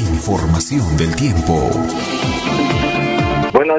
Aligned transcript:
Información 0.00 0.96
del 0.96 1.14
tiempo. 1.14 1.70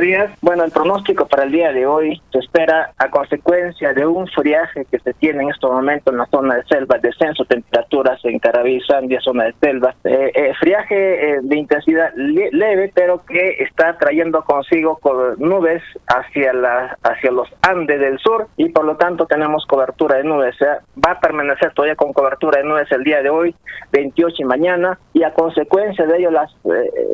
Días. 0.02 0.32
Bueno, 0.42 0.64
el 0.64 0.72
pronóstico 0.72 1.28
para 1.28 1.44
el 1.44 1.52
día 1.52 1.72
de 1.72 1.86
hoy 1.86 2.20
se 2.32 2.40
espera 2.40 2.92
a 2.98 3.12
consecuencia 3.12 3.94
de 3.94 4.04
un 4.04 4.28
friaje 4.28 4.84
que 4.90 4.98
se 4.98 5.14
tiene 5.14 5.44
en 5.44 5.52
estos 5.52 5.72
momentos 5.72 6.12
en 6.12 6.18
la 6.18 6.26
zona 6.26 6.56
de 6.56 6.64
selva, 6.64 6.98
descenso 6.98 7.44
de 7.44 7.50
temperaturas 7.50 8.20
en 8.26 8.40
Carabí, 8.40 8.82
Sandia, 8.82 9.22
zona 9.22 9.44
de 9.44 9.54
selva. 9.62 9.94
Eh, 10.04 10.32
eh, 10.34 10.54
friaje 10.60 11.36
eh, 11.36 11.40
de 11.44 11.56
intensidad 11.56 12.12
leve, 12.16 12.92
pero 12.96 13.24
que 13.26 13.58
está 13.60 13.96
trayendo 14.00 14.44
consigo 14.44 15.00
nubes 15.38 15.84
hacia, 16.08 16.52
la, 16.52 16.98
hacia 17.04 17.30
los 17.30 17.48
Andes 17.62 18.00
del 18.00 18.18
sur 18.18 18.48
y 18.58 18.70
por 18.70 18.86
lo 18.86 18.98
tanto 18.98 19.28
tenemos 19.28 19.68
cobertura 19.68 20.18
de 20.18 20.24
nubes. 20.24 20.56
va 20.64 21.12
a 21.12 21.20
permanecer 21.20 21.74
todavía 21.76 21.96
con 21.96 22.12
cobertura 22.12 22.60
de 22.60 22.68
nubes 22.68 22.92
el 22.92 23.04
día 23.04 23.22
de 23.22 23.30
hoy, 23.30 23.54
28 23.92 24.36
y 24.40 24.46
mañana, 24.46 24.98
y 25.14 25.22
a 25.22 25.34
consecuencia 25.36 26.08
de 26.08 26.18
ello 26.18 26.32
las, 26.32 26.52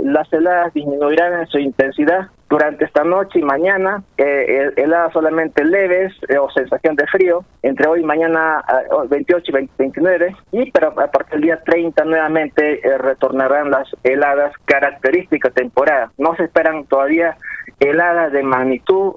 las 0.03 0.31
heladas 0.31 0.73
disminuirán 0.73 1.41
en 1.41 1.47
su 1.47 1.59
intensidad 1.59 2.29
durante 2.49 2.85
esta 2.85 3.03
noche 3.03 3.39
y 3.39 3.41
mañana, 3.41 4.03
eh, 4.17 4.71
heladas 4.77 5.11
solamente 5.11 5.65
leves 5.65 6.13
eh, 6.29 6.38
o 6.38 6.49
sensación 6.49 6.95
de 6.95 7.05
frío, 7.07 7.43
entre 7.61 7.88
hoy 7.88 8.01
y 8.01 8.05
mañana 8.05 8.63
28 9.09 9.43
y 9.47 9.67
29, 9.77 10.35
y 10.53 10.71
pero 10.71 10.88
a 10.99 11.11
partir 11.11 11.33
del 11.33 11.41
día 11.41 11.61
30 11.63 12.05
nuevamente 12.05 12.88
eh, 12.88 12.97
retornarán 12.97 13.69
las 13.69 13.88
heladas 14.03 14.53
características 14.65 15.53
temporada. 15.53 16.11
No 16.17 16.35
se 16.35 16.45
esperan 16.45 16.85
todavía 16.85 17.35
heladas 17.79 18.31
de 18.31 18.43
magnitud 18.43 19.13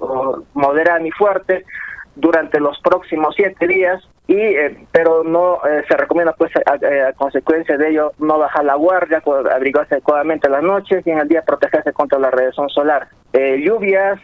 moderada 0.53 0.99
ni 0.99 1.11
fuerte, 1.11 1.63
durante 2.15 2.59
los 2.59 2.79
próximos 2.81 3.33
siete 3.35 3.67
días 3.67 4.03
y 4.27 4.35
eh, 4.35 4.85
pero 4.91 5.23
no 5.23 5.55
eh, 5.65 5.83
se 5.89 5.97
recomienda 5.97 6.33
pues 6.33 6.51
a, 6.65 7.13
consecuencia 7.13 7.77
de 7.77 7.89
ello 7.89 8.11
no 8.19 8.37
bajar 8.37 8.65
la 8.65 8.75
guardia 8.75 9.21
abrigarse 9.53 9.95
adecuadamente 9.95 10.49
las 10.49 10.63
noches 10.63 11.05
y 11.05 11.09
en 11.09 11.19
el 11.19 11.27
día 11.27 11.41
protegerse 11.41 11.93
contra 11.93 12.19
la 12.19 12.29
radiación 12.29 12.69
solar 12.69 13.07
eh, 13.33 13.61
lluvias 13.63 14.19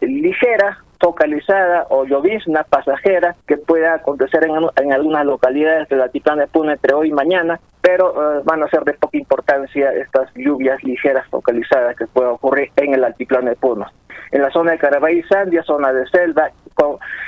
ligeras 0.00 0.78
focalizada 1.00 1.86
o 1.90 2.04
llovizna 2.04 2.62
pasajera 2.62 3.34
que 3.46 3.56
pueda 3.56 3.94
acontecer 3.94 4.44
en, 4.44 4.54
en 4.76 4.92
algunas 4.92 5.26
localidades 5.26 5.88
de 5.88 5.96
la 5.96 6.04
Altiplano 6.04 6.42
de 6.42 6.46
Puno 6.46 6.70
entre 6.70 6.94
hoy 6.94 7.08
y 7.08 7.12
mañana, 7.12 7.58
pero 7.80 8.42
van 8.44 8.62
a 8.62 8.68
ser 8.68 8.84
de 8.84 8.94
poca 8.94 9.18
importancia 9.18 9.92
estas 9.94 10.32
lluvias 10.36 10.82
ligeras 10.84 11.26
focalizadas 11.28 11.96
que 11.96 12.06
puedan 12.06 12.34
ocurrir 12.34 12.70
en 12.76 12.94
el 12.94 13.02
altiplano 13.02 13.50
de 13.50 13.56
Puno. 13.56 13.86
En 14.32 14.42
la 14.42 14.50
zona 14.50 14.72
de 14.72 14.78
Carabay 14.78 15.22
Sandia, 15.24 15.62
zona 15.62 15.92
de 15.92 16.06
selva, 16.08 16.50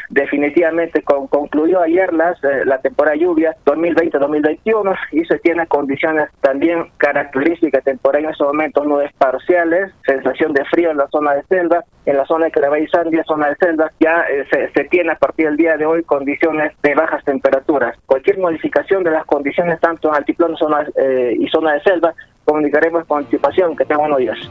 definitivamente 0.08 1.02
concluyó 1.02 1.82
ayer 1.82 2.12
las, 2.12 2.42
eh, 2.44 2.64
la 2.64 2.78
temporada 2.78 3.16
lluvia 3.16 3.54
2020-2021 3.64 4.96
y 5.12 5.24
se 5.24 5.38
tiene 5.38 5.66
condiciones 5.66 6.28
también 6.40 6.86
características 6.98 7.84
temporales 7.84 8.24
en 8.24 8.30
estos 8.30 8.46
momentos 8.46 8.86
nubes 8.86 9.12
parciales, 9.18 9.92
sensación 10.06 10.52
de 10.52 10.64
frío 10.66 10.90
en 10.90 10.98
la 10.98 11.08
zona 11.08 11.34
de 11.34 11.42
selva, 11.44 11.84
en 12.06 12.16
la 12.16 12.24
zona 12.26 12.46
de 12.46 12.52
Carabay 12.52 12.86
Sandia, 12.88 13.24
zona 13.24 13.48
de 13.48 13.56
selva, 13.56 13.90
ya 13.98 14.24
eh, 14.30 14.46
se, 14.74 14.84
tiene 14.84 15.12
a 15.12 15.16
partir 15.16 15.46
del 15.46 15.56
día 15.56 15.76
de 15.76 15.86
hoy 15.86 16.02
condiciones 16.04 16.72
de 16.82 16.94
bajas 16.94 17.24
temperaturas. 17.24 17.96
Cualquier 18.06 18.38
modificación 18.38 19.02
de 19.02 19.10
las 19.10 19.24
condiciones 19.24 19.80
tanto 19.80 20.08
en 20.08 20.14
altiplano 20.14 20.56
zona, 20.56 20.86
eh, 20.96 21.36
y 21.38 21.48
zona 21.48 21.74
de 21.74 21.80
selva 21.82 22.14
comunicaremos 22.44 23.04
con 23.06 23.18
anticipación. 23.18 23.76
Que 23.76 23.84
tengan 23.84 24.10
buenos 24.10 24.18
días. 24.18 24.50